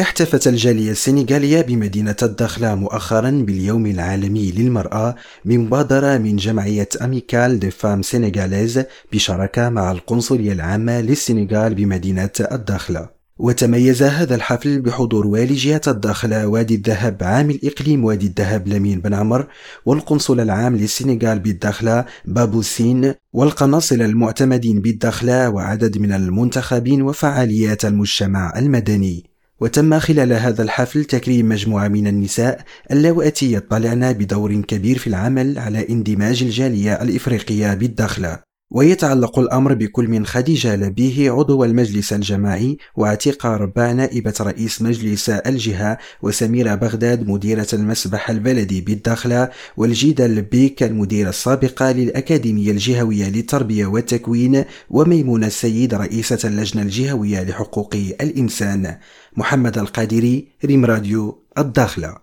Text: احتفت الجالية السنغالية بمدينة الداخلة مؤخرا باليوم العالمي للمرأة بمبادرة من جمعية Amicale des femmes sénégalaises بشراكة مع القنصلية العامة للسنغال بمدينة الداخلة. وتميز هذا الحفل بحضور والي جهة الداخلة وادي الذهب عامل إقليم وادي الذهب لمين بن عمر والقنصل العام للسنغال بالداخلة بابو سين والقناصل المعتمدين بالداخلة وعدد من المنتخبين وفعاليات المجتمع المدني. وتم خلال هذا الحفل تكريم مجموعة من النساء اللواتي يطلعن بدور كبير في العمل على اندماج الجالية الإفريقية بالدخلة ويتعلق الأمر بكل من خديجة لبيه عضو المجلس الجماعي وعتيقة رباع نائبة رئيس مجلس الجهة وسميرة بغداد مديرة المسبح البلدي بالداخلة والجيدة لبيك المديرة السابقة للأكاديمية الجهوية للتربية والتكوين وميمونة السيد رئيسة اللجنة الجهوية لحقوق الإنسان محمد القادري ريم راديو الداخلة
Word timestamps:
احتفت 0.00 0.46
الجالية 0.48 0.90
السنغالية 0.90 1.60
بمدينة 1.60 2.16
الداخلة 2.22 2.74
مؤخرا 2.74 3.30
باليوم 3.30 3.86
العالمي 3.86 4.50
للمرأة 4.52 5.14
بمبادرة 5.44 6.18
من 6.18 6.36
جمعية 6.36 6.88
Amicale 7.02 7.58
des 7.58 7.70
femmes 7.70 8.02
sénégalaises 8.02 8.82
بشراكة 9.12 9.68
مع 9.68 9.92
القنصلية 9.92 10.52
العامة 10.52 11.00
للسنغال 11.00 11.74
بمدينة 11.74 12.30
الداخلة. 12.52 13.08
وتميز 13.38 14.02
هذا 14.02 14.34
الحفل 14.34 14.80
بحضور 14.80 15.26
والي 15.26 15.54
جهة 15.54 15.80
الداخلة 15.88 16.46
وادي 16.46 16.74
الذهب 16.74 17.18
عامل 17.22 17.60
إقليم 17.64 18.04
وادي 18.04 18.26
الذهب 18.26 18.68
لمين 18.68 19.00
بن 19.00 19.14
عمر 19.14 19.46
والقنصل 19.86 20.40
العام 20.40 20.76
للسنغال 20.76 21.38
بالداخلة 21.38 22.04
بابو 22.24 22.62
سين 22.62 23.14
والقناصل 23.32 24.02
المعتمدين 24.02 24.80
بالداخلة 24.80 25.50
وعدد 25.50 25.98
من 25.98 26.12
المنتخبين 26.12 27.02
وفعاليات 27.02 27.84
المجتمع 27.84 28.52
المدني. 28.56 29.33
وتم 29.60 29.98
خلال 29.98 30.32
هذا 30.32 30.62
الحفل 30.62 31.04
تكريم 31.04 31.48
مجموعة 31.48 31.88
من 31.88 32.06
النساء 32.06 32.64
اللواتي 32.90 33.52
يطلعن 33.52 34.12
بدور 34.12 34.60
كبير 34.60 34.98
في 34.98 35.06
العمل 35.06 35.58
على 35.58 35.88
اندماج 35.88 36.42
الجالية 36.42 37.02
الإفريقية 37.02 37.74
بالدخلة 37.74 38.53
ويتعلق 38.74 39.38
الأمر 39.38 39.74
بكل 39.74 40.08
من 40.08 40.26
خديجة 40.26 40.76
لبيه 40.76 41.30
عضو 41.30 41.64
المجلس 41.64 42.12
الجماعي 42.12 42.78
وعتيقة 42.96 43.56
رباع 43.56 43.92
نائبة 43.92 44.34
رئيس 44.40 44.82
مجلس 44.82 45.30
الجهة 45.30 45.98
وسميرة 46.22 46.74
بغداد 46.74 47.28
مديرة 47.28 47.66
المسبح 47.72 48.30
البلدي 48.30 48.80
بالداخلة 48.80 49.50
والجيدة 49.76 50.26
لبيك 50.26 50.82
المديرة 50.82 51.28
السابقة 51.28 51.92
للأكاديمية 51.92 52.70
الجهوية 52.70 53.28
للتربية 53.28 53.86
والتكوين 53.86 54.64
وميمونة 54.90 55.46
السيد 55.46 55.94
رئيسة 55.94 56.38
اللجنة 56.44 56.82
الجهوية 56.82 57.42
لحقوق 57.42 57.94
الإنسان 58.20 58.96
محمد 59.36 59.78
القادري 59.78 60.48
ريم 60.64 60.84
راديو 60.84 61.38
الداخلة 61.58 62.16